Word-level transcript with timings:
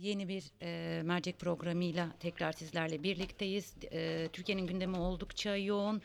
Yeni 0.00 0.28
bir 0.28 0.44
e, 0.62 1.02
mercek 1.02 1.38
programıyla 1.38 2.08
tekrar 2.20 2.52
sizlerle 2.52 3.02
birlikteyiz. 3.02 3.74
E, 3.92 4.28
Türkiye'nin 4.32 4.66
gündemi 4.66 4.96
oldukça 4.96 5.56
yoğun. 5.56 6.02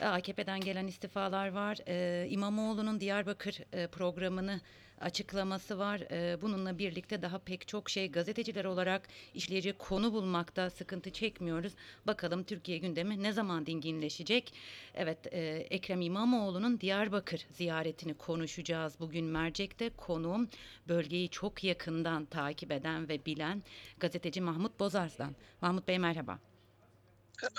E, 0.00 0.04
AKP'den 0.04 0.60
gelen 0.60 0.86
istifalar 0.86 1.48
var. 1.48 1.78
E, 1.88 2.26
İmamoğlu'nun 2.30 3.00
Diyarbakır 3.00 3.58
e, 3.72 3.86
programını 3.86 4.60
açıklaması 5.02 5.78
var. 5.78 6.00
E, 6.00 6.42
bununla 6.42 6.78
birlikte 6.78 7.22
daha 7.22 7.38
pek 7.38 7.68
çok 7.68 7.90
şey 7.90 8.10
gazeteciler 8.10 8.64
olarak 8.64 9.08
işleyecek 9.34 9.78
konu 9.78 10.12
bulmakta 10.12 10.70
sıkıntı 10.70 11.10
çekmiyoruz. 11.10 11.72
Bakalım 12.06 12.44
Türkiye 12.44 12.78
gündemi 12.78 13.22
ne 13.22 13.32
zaman 13.32 13.66
dinginleşecek? 13.66 14.54
Evet, 14.94 15.26
e, 15.32 15.40
Ekrem 15.70 16.00
İmamoğlu'nun 16.00 16.80
Diyarbakır 16.80 17.46
ziyaretini 17.52 18.14
konuşacağız 18.14 19.00
bugün 19.00 19.24
mercekte. 19.24 19.90
Konuğum 19.96 20.48
bölgeyi 20.88 21.28
çok 21.28 21.64
yakından 21.64 22.24
takip 22.24 22.72
eden 22.72 23.08
ve 23.08 23.26
bilen 23.26 23.62
gazeteci 24.00 24.40
Mahmut 24.40 24.80
Bozarslan. 24.80 25.34
Mahmut 25.60 25.88
Bey 25.88 25.98
merhaba. 25.98 26.51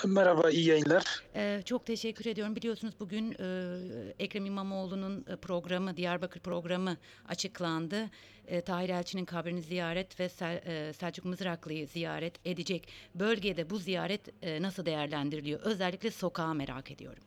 Merhaba, 0.06 0.50
iyi 0.50 0.68
yayınlar. 0.68 1.24
Ee, 1.36 1.62
çok 1.66 1.86
teşekkür 1.86 2.26
ediyorum. 2.26 2.56
Biliyorsunuz 2.56 2.94
bugün 3.00 3.32
e, 3.32 3.46
Ekrem 4.20 4.46
İmamoğlu'nun 4.46 5.26
e, 5.30 5.36
programı, 5.36 5.98
Diyarbakır 5.98 6.40
programı 6.40 6.98
açıklandı. 7.28 8.10
E, 8.48 8.62
Tahir 8.62 8.90
Elçi'nin 8.90 9.26
kabrini 9.26 9.62
ziyaret 9.62 10.20
ve 10.20 10.30
Sel, 10.30 10.62
e, 10.66 10.94
Selçuk 10.94 11.26
Mızraklı'yı 11.26 11.88
ziyaret 11.88 12.34
edecek. 12.46 12.88
Bölgede 13.16 13.70
bu 13.70 13.78
ziyaret 13.78 14.22
e, 14.42 14.62
nasıl 14.62 14.86
değerlendiriliyor? 14.86 15.60
Özellikle 15.60 16.12
sokağı 16.12 16.56
merak 16.56 16.92
ediyorum. 16.92 17.24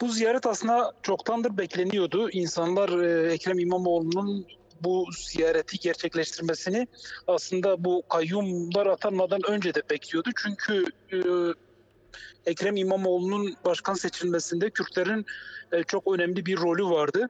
Bu 0.00 0.08
ziyaret 0.08 0.46
aslında 0.46 0.92
çoktandır 1.02 1.58
bekleniyordu. 1.58 2.30
İnsanlar 2.30 3.02
e, 3.02 3.32
Ekrem 3.32 3.58
İmamoğlu'nun 3.58 4.46
bu 4.84 5.06
ziyareti 5.18 5.78
gerçekleştirmesini 5.78 6.86
aslında 7.26 7.84
bu 7.84 8.02
kayyumlar 8.08 8.86
atanmadan 8.86 9.40
önce 9.48 9.74
de 9.74 9.82
bekliyordu. 9.90 10.30
Çünkü 10.42 10.84
e, 11.12 11.18
Ekrem 12.46 12.76
İmamoğlu'nun 12.76 13.54
başkan 13.64 13.94
seçilmesinde 13.94 14.70
Kürtlerin 14.70 15.26
e, 15.72 15.82
çok 15.82 16.14
önemli 16.14 16.46
bir 16.46 16.56
rolü 16.56 16.84
vardı. 16.84 17.28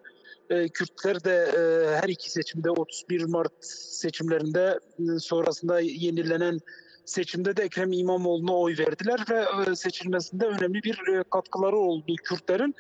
E, 0.51 0.69
Kürtler 0.69 1.25
de 1.25 1.35
e, 1.35 1.97
her 1.97 2.09
iki 2.09 2.31
seçimde 2.31 2.71
31 2.71 3.25
Mart 3.25 3.53
seçimlerinde 3.65 4.79
e, 4.99 5.19
sonrasında 5.19 5.81
yenilenen 5.81 6.61
seçimde 7.05 7.57
de 7.57 7.63
Ekrem 7.63 7.93
İmamoğlu'na 7.93 8.57
oy 8.57 8.79
verdiler 8.79 9.21
ve 9.31 9.71
e, 9.71 9.77
seçilmesinde 9.77 10.47
önemli 10.47 10.83
bir 10.83 11.09
e, 11.09 11.25
katkıları 11.31 11.77
oldu 11.77 12.15
Kürtlerin. 12.25 12.75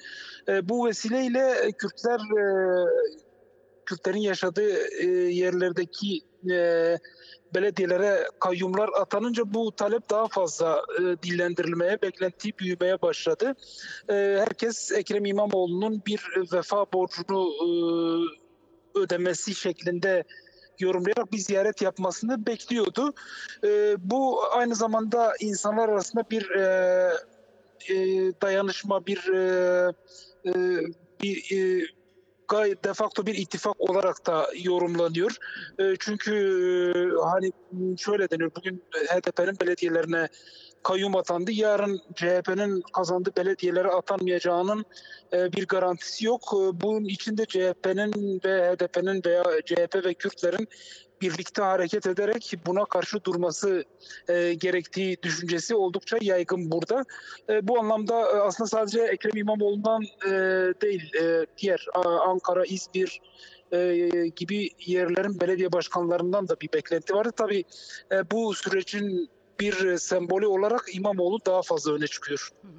E, 0.48 0.68
Bu 0.68 0.86
vesileyle 0.86 1.72
Kürtler 1.78 2.20
Kürtlerin 3.90 4.18
yaşadığı 4.18 4.88
e, 5.02 5.06
yerlerdeki 5.32 6.20
e, 6.50 6.98
belediyelere 7.54 8.28
kayyumlar 8.40 8.90
atanınca 9.00 9.54
bu 9.54 9.72
talep 9.72 10.10
daha 10.10 10.28
fazla 10.28 10.82
e, 10.98 11.02
dillendirilmeye, 11.02 12.02
beklenti 12.02 12.58
büyümeye 12.58 13.02
başladı. 13.02 13.54
E, 14.08 14.14
herkes 14.14 14.92
Ekrem 14.92 15.24
İmamoğlu'nun 15.24 16.02
bir 16.06 16.20
vefa 16.52 16.86
borcunu 16.92 17.52
ödemesi 18.94 19.54
şeklinde 19.54 20.24
yorumlayarak 20.78 21.32
bir 21.32 21.38
ziyaret 21.38 21.82
yapmasını 21.82 22.46
bekliyordu. 22.46 23.14
Bu 23.98 24.40
aynı 24.52 24.74
zamanda 24.74 25.32
insanlar 25.40 25.88
arasında 25.88 26.24
bir 26.30 26.48
dayanışma, 28.42 29.06
bir 29.06 29.30
bir 31.22 31.99
gayet 32.50 32.84
de 32.84 32.94
facto 32.94 33.26
bir 33.26 33.34
ittifak 33.34 33.80
olarak 33.80 34.26
da 34.26 34.46
yorumlanıyor. 34.62 35.36
E, 35.78 35.94
çünkü 35.98 36.32
e, 36.34 37.24
hani 37.24 37.52
şöyle 37.98 38.30
deniyor 38.30 38.50
bugün 38.56 38.84
HDP'nin 39.08 39.60
belediyelerine 39.60 40.28
kayyum 40.82 41.16
atandı. 41.16 41.52
Yarın 41.52 42.00
CHP'nin 42.14 42.82
kazandığı 42.92 43.36
belediyelere 43.36 43.88
atanmayacağının 43.88 44.84
e, 45.32 45.52
bir 45.52 45.66
garantisi 45.66 46.26
yok. 46.26 46.42
E, 46.54 46.80
bunun 46.80 47.04
içinde 47.04 47.46
CHP'nin 47.46 48.40
ve 48.44 48.72
HDP'nin 48.72 49.22
veya 49.26 49.44
CHP 49.64 50.04
ve 50.04 50.14
Kürtlerin 50.14 50.68
birlikte 51.20 51.62
hareket 51.62 52.06
ederek 52.06 52.54
buna 52.66 52.84
karşı 52.84 53.24
durması 53.24 53.84
e, 54.28 54.54
gerektiği 54.54 55.22
düşüncesi 55.22 55.74
oldukça 55.74 56.18
yaygın 56.20 56.70
burada. 56.70 57.04
E, 57.48 57.68
bu 57.68 57.78
anlamda 57.78 58.20
e, 58.20 58.34
aslında 58.40 58.68
sadece 58.68 59.00
Ekrem 59.00 59.36
İmamoğlu'ndan 59.36 60.02
e, 60.26 60.30
değil, 60.82 61.14
e, 61.14 61.46
diğer 61.58 61.86
a, 61.94 62.00
Ankara, 62.00 62.64
İzmir 62.64 63.20
e, 63.72 64.08
gibi 64.36 64.70
yerlerin 64.86 65.40
belediye 65.40 65.72
başkanlarından 65.72 66.48
da 66.48 66.60
bir 66.60 66.72
beklenti 66.72 67.14
vardı. 67.14 67.32
Tabii 67.36 67.64
e, 68.12 68.30
bu 68.30 68.54
sürecin 68.54 69.30
bir 69.60 69.84
e, 69.84 69.98
sembolü 69.98 70.46
olarak 70.46 70.84
İmamoğlu 70.92 71.38
daha 71.46 71.62
fazla 71.62 71.92
öne 71.92 72.06
çıkıyor. 72.06 72.50
Hı 72.62 72.68
hı. 72.68 72.72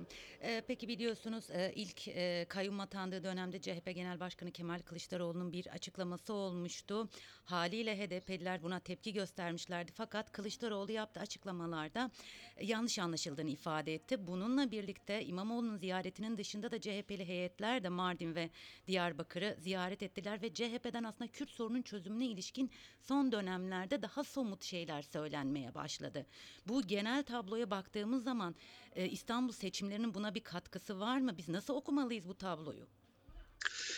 Ee, 0.44 0.63
peki 0.68 0.88
biliyorsunuz 0.88 1.50
e, 1.50 1.72
ilk 1.75 2.07
e, 2.07 2.46
kayyum 2.50 2.79
atandığı 2.79 3.24
dönemde 3.24 3.62
CHP 3.62 3.96
Genel 3.96 4.19
Başkanı 4.19 4.52
Kemal 4.52 4.79
Kılıçdaroğlu'nun 4.79 5.53
bir 5.53 5.68
açıklaması 5.68 6.34
olmuştu. 6.34 7.09
Haliyle 7.46 7.97
HDP'liler 7.97 8.63
buna 8.63 8.79
tepki 8.79 9.13
göstermişlerdi. 9.13 9.91
Fakat 9.96 10.31
Kılıçdaroğlu 10.31 10.91
yaptığı 10.91 11.19
açıklamalarda 11.19 12.12
e, 12.57 12.66
yanlış 12.66 13.00
anlaşıldığını 13.00 13.50
ifade 13.50 13.94
etti. 13.94 14.28
Bununla 14.28 14.72
birlikte 14.72 15.25
İmamoğlu'nun 15.25 15.78
ziyaretinin 15.78 16.38
dışında 16.38 16.72
da 16.72 16.81
CHP'li 16.81 17.28
heyetler 17.28 17.84
de 17.84 17.90
Mardin 17.90 18.35
ve 18.35 18.50
Diyarbakır'ı 18.88 19.56
ziyaret 19.59 20.03
ettiler 20.03 20.41
ve 20.41 20.53
CHP'den 20.53 21.03
aslında 21.03 21.31
Kürt 21.31 21.50
sorunun 21.50 21.81
çözümüne 21.81 22.25
ilişkin 22.25 22.72
son 23.02 23.31
dönemlerde 23.31 24.02
daha 24.02 24.23
somut 24.23 24.63
şeyler 24.63 25.02
söylenmeye 25.02 25.73
başladı. 25.73 26.25
Bu 26.68 26.81
genel 26.88 27.23
tabloya 27.23 27.72
baktığımız 27.72 28.23
zaman 28.23 28.56
e, 28.96 29.09
İstanbul 29.09 29.53
seçimlerinin 29.53 30.13
buna 30.13 30.30
bir 30.35 30.43
katkısı 30.43 30.99
var 30.99 31.19
mı? 31.19 31.37
Biz 31.37 31.49
nasıl 31.49 31.73
okumalıyız 31.73 32.27
bu 32.27 32.37
tabloyu? 32.37 32.87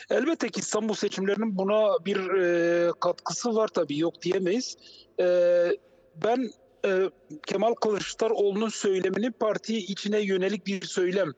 Elbette 0.09 0.49
ki 0.49 0.59
İstanbul 0.59 0.93
seçimlerinin 0.93 1.57
buna 1.57 2.05
bir 2.05 2.29
e, 2.33 2.91
katkısı 2.99 3.55
var 3.55 3.67
tabii 3.67 3.97
yok 3.97 4.21
diyemeyiz. 4.21 4.77
E, 5.19 5.25
ben 6.15 6.51
e, 6.85 7.09
Kemal 7.47 7.73
Kılıçdaroğlu'nun 7.73 8.69
söylemini 8.69 9.31
parti 9.31 9.77
içine 9.77 10.19
yönelik 10.19 10.67
bir 10.67 10.85
söylem 10.85 11.33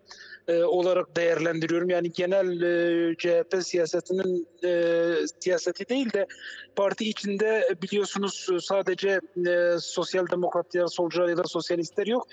e, 0.48 0.64
olarak 0.64 1.18
değerlendiriyorum. 1.18 1.90
Yani 1.90 2.12
genel 2.12 2.62
e, 2.62 3.16
CHP 3.16 3.64
siyasetinin 3.64 4.48
e, 4.64 5.14
siyaseti 5.40 5.90
değil 5.90 6.14
de 6.14 6.28
parti 6.76 7.10
içinde 7.10 7.76
biliyorsunuz 7.82 8.48
sadece 8.62 9.20
e, 9.48 9.76
sosyal 9.80 10.28
demokratlar, 10.28 10.88
solcular 10.88 11.30
ya 11.30 11.38
da 11.38 11.44
sosyalistler 11.44 12.08
yok. 12.08 12.28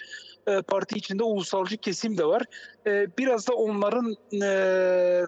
E, 0.47 0.63
parti 0.63 0.99
içinde 0.99 1.23
ulusalcı 1.23 1.77
kesim 1.77 2.19
de 2.19 2.25
var. 2.25 2.43
E, 2.87 3.07
biraz 3.19 3.49
da 3.49 3.55
onların 3.55 4.17
e, 4.43 5.27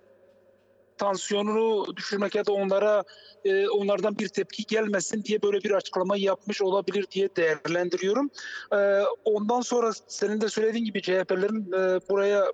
tansiyonunu 0.98 1.96
düşürmek 1.96 2.34
ya 2.34 2.46
da 2.46 2.52
onlara 2.52 3.04
e, 3.44 3.68
onlardan 3.68 4.18
bir 4.18 4.28
tepki 4.28 4.64
gelmesin 4.64 5.24
diye 5.24 5.42
böyle 5.42 5.60
bir 5.60 5.70
açıklama 5.70 6.16
yapmış 6.16 6.62
olabilir 6.62 7.06
diye 7.10 7.28
değerlendiriyorum. 7.36 8.30
E, 8.72 9.00
ondan 9.24 9.60
sonra 9.60 9.92
senin 10.08 10.40
de 10.40 10.48
söylediğin 10.48 10.84
gibi 10.84 11.02
CHP'lerin 11.02 11.72
e, 11.72 12.00
buraya 12.10 12.44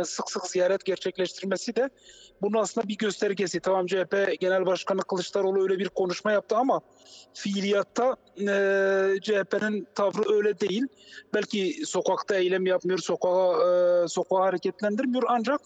e, 0.00 0.04
sık 0.04 0.30
sık 0.30 0.46
ziyaret 0.46 0.84
gerçekleştirmesi 0.84 1.76
de 1.76 1.90
bunun 2.42 2.58
aslında 2.58 2.88
bir 2.88 2.96
göstergesi. 2.96 3.60
Tamam 3.60 3.86
CHP 3.86 4.40
Genel 4.40 4.66
Başkanı 4.66 5.00
Kılıçdaroğlu 5.00 5.62
öyle 5.62 5.78
bir 5.78 5.88
konuşma 5.88 6.32
yaptı 6.32 6.56
ama 6.56 6.80
fiiliyatta 7.34 8.16
e, 8.40 8.44
CHP'nin 9.22 9.88
tavrı 9.94 10.34
öyle 10.34 10.60
değil. 10.60 10.82
Belki 11.34 11.86
sokakta 11.86 12.36
eylem 12.36 12.66
yapmıyor, 12.66 12.98
sokağa, 12.98 13.52
e, 14.04 14.08
sokağa 14.08 14.40
hareketlendirmiyor 14.40 15.22
ancak 15.28 15.60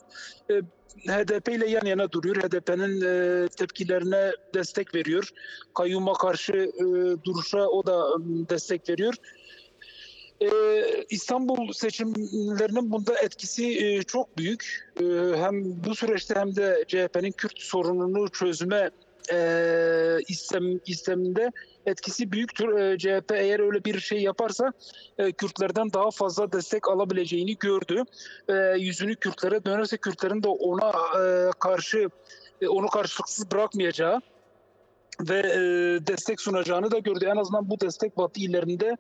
e, 0.51 0.61
HDP 1.07 1.49
ile 1.49 1.71
yan 1.71 1.87
yana 1.87 2.13
duruyor. 2.13 2.37
HDP'nin 2.37 3.01
e, 3.01 3.49
tepkilerine 3.49 4.33
destek 4.55 4.95
veriyor. 4.95 5.29
Kayyuma 5.75 6.13
karşı 6.13 6.53
e, 6.53 6.85
duruşa 7.25 7.67
o 7.67 7.87
da 7.87 8.07
e, 8.17 8.49
destek 8.49 8.89
veriyor. 8.89 9.15
E, 10.41 10.49
İstanbul 11.11 11.73
seçimlerinin 11.73 12.91
bunda 12.91 13.19
etkisi 13.19 13.85
e, 13.85 14.03
çok 14.03 14.39
büyük. 14.39 14.93
E, 15.01 15.05
hem 15.37 15.85
bu 15.85 15.95
süreçte 15.95 16.35
hem 16.35 16.57
de 16.57 16.85
CHP'nin 16.89 17.33
Kürt 17.33 17.59
sorununu 17.59 18.29
çözüme 18.29 18.91
e, 19.33 20.19
istem, 20.29 20.81
isteminde 20.87 21.51
etkisi 21.87 22.33
büyüktür. 22.33 22.79
E, 22.79 22.99
CHP 22.99 23.33
eğer 23.33 23.61
öyle 23.61 23.85
bir 23.85 24.01
şey 24.01 24.23
yaparsa 24.23 24.73
e, 25.19 25.33
Kürtlerden 25.33 25.93
daha 25.93 26.11
fazla 26.11 26.53
destek 26.53 26.89
alabileceğini 26.89 27.57
gördü. 27.59 28.03
E, 28.49 28.55
yüzünü 28.79 29.17
Kürtlere 29.17 29.65
dönerse 29.65 29.97
Kürtlerin 29.97 30.43
de 30.43 30.49
ona 30.49 30.93
e, 31.21 31.51
karşı 31.61 32.09
e, 32.61 32.69
onu 32.69 32.87
karşılıksız 32.87 33.51
bırakmayacağı 33.51 34.21
ve 35.21 35.39
e, 35.39 35.61
destek 36.07 36.41
sunacağını 36.41 36.91
da 36.91 36.99
gördü. 36.99 37.25
En 37.25 37.37
azından 37.37 37.71
bu 37.71 37.81
destek 37.81 38.17
Batı 38.17 38.41
illerinde 38.41 38.97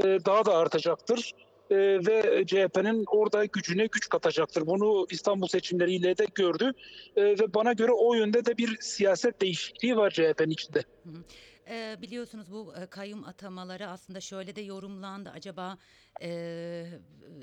e, 0.00 0.04
daha 0.04 0.44
da 0.44 0.56
artacaktır. 0.56 1.32
E, 1.70 1.76
ve 1.76 2.44
CHP'nin 2.46 3.04
orada 3.06 3.44
gücüne 3.44 3.86
güç 3.86 4.08
katacaktır. 4.08 4.66
Bunu 4.66 5.06
İstanbul 5.10 5.46
seçimleriyle 5.46 6.18
de 6.18 6.26
gördü. 6.34 6.72
E, 7.16 7.22
ve 7.22 7.54
bana 7.54 7.72
göre 7.72 7.92
o 7.92 8.14
yönde 8.14 8.44
de 8.44 8.58
bir 8.58 8.76
siyaset 8.80 9.40
değişikliği 9.40 9.96
var 9.96 10.10
CHP'nin 10.10 10.50
içinde. 10.50 10.78
Hı 10.78 11.10
hı. 11.10 11.22
Ee, 11.68 11.96
biliyorsunuz 12.02 12.52
bu 12.52 12.74
e, 12.76 12.86
kayyum 12.86 13.24
atamaları 13.24 13.88
aslında 13.88 14.20
şöyle 14.20 14.56
de 14.56 14.60
yorumlandı. 14.60 15.30
Acaba 15.30 15.78
e, 16.22 16.86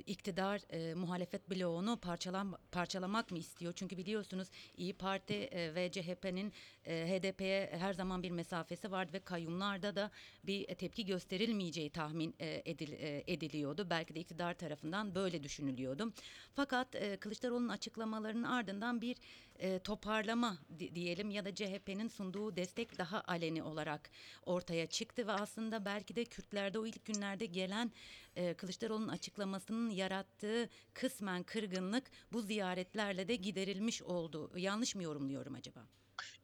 iktidar 0.05 0.61
e, 0.69 0.93
muhalefet 0.93 1.49
bloğunu 1.49 1.97
parçalan, 1.97 2.57
parçalamak 2.71 3.31
mı 3.31 3.37
istiyor? 3.37 3.73
Çünkü 3.75 3.97
biliyorsunuz 3.97 4.47
İyi 4.77 4.93
Parti 4.93 5.33
e, 5.33 5.75
ve 5.75 5.91
CHP'nin 5.91 6.53
e, 6.85 7.07
HDP'ye 7.07 7.69
her 7.79 7.93
zaman 7.93 8.23
bir 8.23 8.31
mesafesi 8.31 8.91
vardı 8.91 9.13
ve 9.13 9.19
kayyumlarda 9.19 9.95
da 9.95 10.11
bir 10.43 10.65
tepki 10.75 11.05
gösterilmeyeceği 11.05 11.89
tahmin 11.89 12.35
e, 12.39 12.61
edil, 12.65 12.91
e, 12.91 13.23
ediliyordu. 13.27 13.87
Belki 13.89 14.15
de 14.15 14.19
iktidar 14.19 14.53
tarafından 14.53 15.15
böyle 15.15 15.43
düşünülüyordu. 15.43 16.13
Fakat 16.55 16.95
e, 16.95 17.17
Kılıçdaroğlu'nun 17.17 17.69
açıklamalarının 17.69 18.43
ardından 18.43 19.01
bir 19.01 19.17
e, 19.63 19.79
toparlama 19.79 20.57
di- 20.79 20.95
diyelim 20.95 21.31
ya 21.31 21.45
da 21.45 21.55
CHP'nin 21.55 22.07
sunduğu 22.07 22.55
destek 22.55 22.97
daha 22.97 23.23
aleni 23.27 23.63
olarak 23.63 24.09
ortaya 24.45 24.87
çıktı 24.87 25.27
ve 25.27 25.31
aslında 25.31 25.85
belki 25.85 26.15
de 26.15 26.25
Kürtlerde 26.25 26.79
o 26.79 26.85
ilk 26.85 27.05
günlerde 27.05 27.45
gelen 27.45 27.91
e, 28.35 28.53
Kılıçdaroğlu'nun 28.53 29.07
açıklamasının 29.07 29.89
yarattığı 29.89 30.69
kısmen 30.93 31.43
kırgınlık 31.43 32.03
bu 32.33 32.41
ziyaretlerle 32.41 33.27
de 33.27 33.35
giderilmiş 33.35 34.01
oldu. 34.01 34.51
Yanlış 34.55 34.95
mı 34.95 35.03
yorumluyorum 35.03 35.55
acaba? 35.55 35.79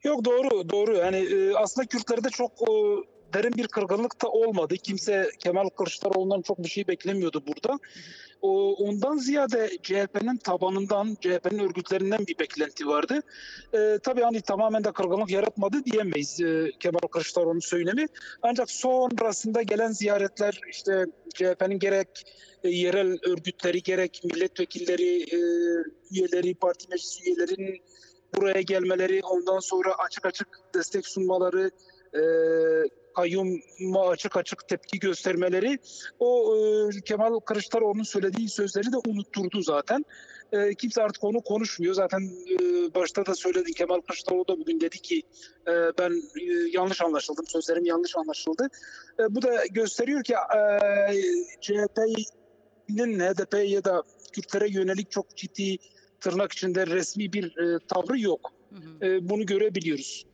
Yok 0.04 0.25
doğru 0.25 0.69
doğru 0.69 0.95
yani 0.95 1.18
e, 1.18 1.54
aslında 1.56 1.88
Kürtlerde 1.88 2.30
çok 2.30 2.51
e, 2.62 2.71
derin 3.34 3.54
bir 3.54 3.68
kırgınlık 3.68 4.22
da 4.22 4.28
olmadı. 4.30 4.76
Kimse 4.78 5.30
Kemal 5.40 5.70
Kılıçdaroğlu'ndan 5.70 6.42
çok 6.42 6.64
bir 6.64 6.70
şey 6.70 6.88
beklemiyordu 6.88 7.44
burada. 7.48 7.80
O, 8.42 8.74
ondan 8.74 9.18
ziyade 9.18 9.70
CHP'nin 9.84 10.38
tabanından, 10.38 11.18
CHP'nin 11.22 11.60
örgütlerinden 11.60 12.28
bir 12.28 12.40
beklenti 12.40 12.88
vardı. 12.88 13.22
E, 13.74 14.00
tabii 14.04 14.22
hani 14.22 14.42
tamamen 14.42 14.84
de 14.84 14.92
kırgınlık 14.92 15.30
yaratmadı 15.30 15.86
diyemeyiz 15.86 16.42
e, 16.42 16.72
Kemal 16.80 17.00
Kılıçdaroğlu'nun 17.00 17.60
söylemi. 17.60 18.06
Ancak 18.42 18.72
sonrasında 18.72 19.62
gelen 19.62 19.92
ziyaretler 19.92 20.62
işte 20.70 21.06
CHP'nin 21.36 21.80
gerek 21.80 22.08
e, 22.64 22.70
yerel 22.70 23.18
örgütleri 23.24 23.84
gerek 23.84 24.22
milletvekilleri, 24.24 25.22
e, 25.22 25.40
üyeleri, 26.12 26.56
parti 26.56 26.88
meclis 26.90 27.22
üyelerinin 27.28 27.81
buraya 28.36 28.62
gelmeleri, 28.62 29.22
ondan 29.24 29.60
sonra 29.60 29.94
açık 29.94 30.26
açık 30.26 30.48
destek 30.76 31.08
sunmaları, 31.08 31.72
e, 32.14 32.22
kayyuma 33.15 34.07
açık 34.09 34.38
açık 34.38 34.67
tepki 34.67 35.00
göstermeleri 35.00 35.79
o 36.19 36.56
e, 36.57 37.01
Kemal 37.01 37.39
Kılıçdaroğlu'nun 37.39 38.03
söylediği 38.03 38.50
sözleri 38.50 38.91
de 38.91 38.97
unutturdu 39.07 39.61
zaten. 39.61 40.06
E, 40.51 40.75
kimse 40.75 41.03
artık 41.03 41.23
onu 41.23 41.41
konuşmuyor. 41.41 41.94
Zaten 41.94 42.19
e, 42.19 42.56
başta 42.95 43.25
da 43.25 43.35
söyledim 43.35 43.73
Kemal 43.73 44.01
Kılıçdaroğlu 44.01 44.47
da 44.47 44.59
bugün 44.59 44.81
dedi 44.81 45.00
ki 45.00 45.23
e, 45.67 45.71
ben 46.00 46.11
e, 46.41 46.69
yanlış 46.73 47.01
anlaşıldım, 47.01 47.45
sözlerim 47.47 47.85
yanlış 47.85 48.17
anlaşıldı. 48.17 48.67
E, 49.19 49.35
bu 49.35 49.41
da 49.41 49.65
gösteriyor 49.71 50.23
ki 50.23 50.33
e, 50.33 50.59
CHP'nin 51.61 53.19
HDP 53.19 53.69
ya 53.69 53.83
da 53.83 54.03
Kürtlere 54.33 54.69
yönelik 54.69 55.11
çok 55.11 55.38
ciddi 55.38 55.77
tırnak 56.19 56.51
içinde 56.51 56.88
resmi 56.88 57.33
bir 57.33 57.57
e, 57.57 57.79
tavrı 57.88 58.19
yok. 58.19 58.51
Hı 58.69 58.75
hı. 58.75 59.06
E, 59.06 59.29
bunu 59.29 59.45
görebiliyoruz. 59.45 60.25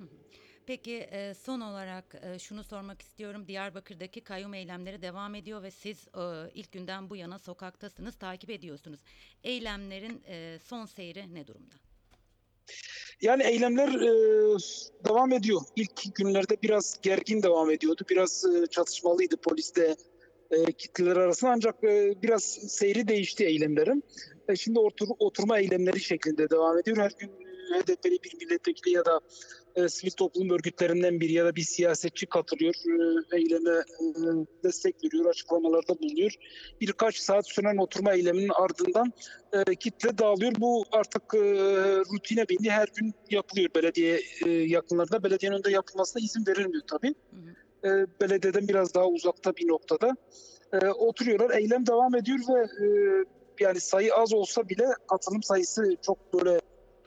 Peki 0.67 1.07
e, 1.11 1.33
son 1.33 1.61
olarak 1.61 2.15
e, 2.21 2.39
şunu 2.39 2.63
sormak 2.63 3.01
istiyorum. 3.01 3.47
Diyarbakır'daki 3.47 4.21
kayyum 4.21 4.53
eylemleri 4.53 5.01
devam 5.01 5.35
ediyor 5.35 5.63
ve 5.63 5.71
siz 5.71 6.07
e, 6.07 6.51
ilk 6.53 6.71
günden 6.71 7.09
bu 7.09 7.15
yana 7.15 7.39
sokaktasınız, 7.39 8.15
takip 8.15 8.49
ediyorsunuz. 8.49 8.99
Eylemlerin 9.43 10.23
son 10.59 10.85
seyri 10.85 11.33
ne 11.33 11.47
durumda? 11.47 11.75
Yani 13.21 13.43
eylemler 13.43 13.87
e, 13.87 14.09
devam 15.05 15.31
ediyor. 15.31 15.61
İlk 15.75 16.15
günlerde 16.15 16.57
biraz 16.63 16.99
gergin 17.01 17.43
devam 17.43 17.71
ediyordu. 17.71 18.03
Biraz 18.09 18.45
e, 18.45 18.67
çatışmalıydı 18.67 19.37
polisle 19.37 19.95
e, 20.51 20.71
kitleler 20.71 21.15
arasında 21.15 21.51
ancak 21.51 21.83
e, 21.83 22.13
biraz 22.21 22.43
seyri 22.67 23.07
değişti 23.07 23.45
eylemlerin. 23.45 24.03
E, 24.49 24.55
şimdi 24.55 24.79
otur, 24.79 25.07
oturma 25.19 25.59
eylemleri 25.59 25.99
şeklinde 25.99 26.49
devam 26.49 26.77
ediyor. 26.77 26.97
Her 26.97 27.11
gün 27.19 27.44
HDP'li 27.81 28.17
bir 28.23 28.45
milletvekili 28.45 28.93
ya 28.93 29.05
da 29.05 29.19
e, 29.75 29.89
sivil 29.89 30.11
toplum 30.11 30.49
örgütlerinden 30.49 31.19
biri 31.19 31.33
ya 31.33 31.45
da 31.45 31.55
bir 31.55 31.61
siyasetçi 31.61 32.25
katılıyor. 32.25 32.73
E, 32.73 33.37
eyleme 33.37 33.71
e, 33.71 34.05
destek 34.63 35.03
veriyor, 35.03 35.25
açıklamalarda 35.25 35.99
bulunuyor. 35.99 36.31
Birkaç 36.81 37.17
saat 37.17 37.47
süren 37.47 37.77
oturma 37.77 38.13
eyleminin 38.13 38.49
ardından 38.49 39.13
e, 39.53 39.75
kitle 39.75 40.17
dağılıyor. 40.17 40.53
Bu 40.59 40.85
artık 40.91 41.23
e, 41.33 41.39
rutine 42.13 42.49
bindi. 42.49 42.69
Her 42.69 42.87
gün 42.95 43.13
yapılıyor 43.29 43.69
belediye 43.75 44.21
e, 44.45 44.49
yakınlarında. 44.49 45.23
Belediyenin 45.23 45.55
önünde 45.55 45.71
yapılmasına 45.71 46.23
izin 46.23 46.45
verilmiyor 46.47 46.83
tabii. 46.87 47.15
E, 47.83 47.89
belediyeden 48.21 48.67
biraz 48.67 48.93
daha 48.93 49.07
uzakta 49.07 49.55
bir 49.55 49.67
noktada. 49.67 50.15
E, 50.73 50.87
oturuyorlar. 50.87 51.57
Eylem 51.57 51.87
devam 51.87 52.15
ediyor 52.15 52.39
ve 52.49 52.85
e, 52.85 52.87
yani 53.59 53.79
sayı 53.79 54.15
az 54.15 54.33
olsa 54.33 54.69
bile 54.69 54.85
katılım 55.09 55.43
sayısı 55.43 55.97
çok 56.01 56.33
böyle 56.33 56.61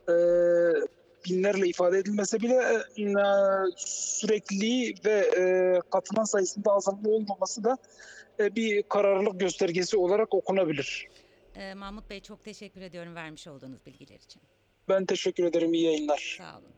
e, 0.08 0.14
binlerle 1.24 1.66
ifade 1.66 1.98
edilmese 1.98 2.40
bile 2.40 2.54
e, 2.54 3.14
sürekli 3.76 4.94
ve 5.04 5.30
e, 5.36 5.42
katılan 5.90 6.24
sayısında 6.24 6.72
azalma 6.72 7.10
olmaması 7.10 7.64
da 7.64 7.78
e, 8.40 8.56
bir 8.56 8.82
kararlılık 8.82 9.40
göstergesi 9.40 9.96
olarak 9.96 10.34
okunabilir. 10.34 11.08
E, 11.56 11.74
Mahmut 11.74 12.10
Bey 12.10 12.20
çok 12.20 12.44
teşekkür 12.44 12.80
ediyorum 12.80 13.14
vermiş 13.14 13.46
olduğunuz 13.46 13.86
bilgiler 13.86 14.18
için. 14.18 14.42
Ben 14.88 15.04
teşekkür 15.04 15.44
ederim. 15.44 15.74
İyi 15.74 15.84
yayınlar. 15.84 16.36
Sağ 16.38 16.58
olun. 16.58 16.72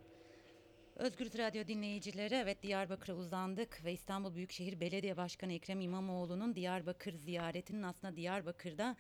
Özgür 0.97 1.39
Radyo 1.39 1.67
dinleyicileri 1.67 2.35
evet 2.35 2.63
Diyarbakır'a 2.63 3.17
uzandık 3.17 3.85
ve 3.85 3.93
İstanbul 3.93 4.35
Büyükşehir 4.35 4.81
Belediye 4.81 5.17
Başkanı 5.17 5.53
Ekrem 5.53 5.81
İmamoğlu'nun 5.81 6.55
Diyarbakır 6.55 7.13
ziyaretinin 7.13 7.83
aslında 7.83 8.17
Diyarbakır'da 8.17 8.97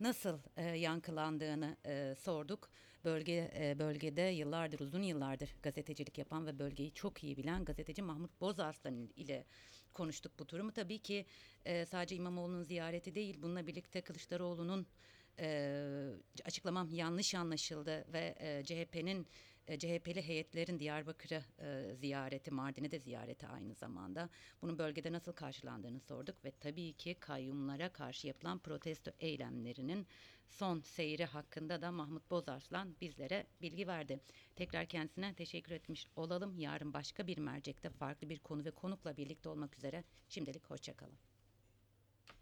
nasıl 0.00 0.38
e, 0.56 0.62
yankılandığını 0.62 1.76
e, 1.86 2.14
sorduk. 2.14 2.70
Bölge 3.04 3.50
e, 3.58 3.78
bölgede 3.78 4.22
yıllardır 4.22 4.80
uzun 4.80 5.02
yıllardır 5.02 5.56
gazetecilik 5.62 6.18
yapan 6.18 6.46
ve 6.46 6.58
bölgeyi 6.58 6.92
çok 6.92 7.24
iyi 7.24 7.36
bilen 7.36 7.64
gazeteci 7.64 8.02
Mahmut 8.02 8.40
Bozarslan 8.40 9.08
ile 9.16 9.44
konuştuk 9.94 10.32
bu 10.38 10.48
durumu. 10.48 10.72
Tabii 10.72 10.98
ki 10.98 11.26
e, 11.64 11.86
sadece 11.86 12.16
İmamoğlu'nun 12.16 12.62
ziyareti 12.62 13.14
değil 13.14 13.42
bununla 13.42 13.66
birlikte 13.66 14.00
Kılıçdaroğlu'nun 14.00 14.86
e, 15.38 16.10
açıklamam 16.44 16.88
yanlış 16.90 17.34
anlaşıldı 17.34 18.12
ve 18.12 18.34
e, 18.38 18.64
CHP'nin 18.64 19.26
e, 19.68 19.78
CHP'li 19.78 20.28
heyetlerin 20.28 20.78
Diyarbakır'ı 20.78 21.42
e, 21.58 21.94
ziyareti, 21.94 22.50
Mardin'e 22.50 22.90
de 22.90 22.98
ziyareti 22.98 23.46
aynı 23.46 23.74
zamanda. 23.74 24.28
Bunun 24.62 24.78
bölgede 24.78 25.12
nasıl 25.12 25.32
karşılandığını 25.32 26.00
sorduk 26.00 26.44
ve 26.44 26.50
tabii 26.50 26.92
ki 26.92 27.14
kayyumlara 27.14 27.92
karşı 27.92 28.26
yapılan 28.26 28.58
protesto 28.58 29.10
eylemlerinin 29.20 30.06
son 30.48 30.80
seyri 30.80 31.24
hakkında 31.24 31.82
da 31.82 31.92
Mahmut 31.92 32.30
Bozarslan 32.30 32.96
bizlere 33.00 33.46
bilgi 33.62 33.86
verdi. 33.86 34.20
Tekrar 34.56 34.86
kendisine 34.86 35.34
teşekkür 35.34 35.72
etmiş 35.72 36.06
olalım. 36.16 36.58
Yarın 36.58 36.92
başka 36.92 37.26
bir 37.26 37.38
mercekte 37.38 37.90
farklı 37.90 38.28
bir 38.28 38.38
konu 38.38 38.64
ve 38.64 38.70
konukla 38.70 39.16
birlikte 39.16 39.48
olmak 39.48 39.76
üzere. 39.76 40.04
Şimdilik 40.28 40.70
hoşçakalın. 40.70 41.33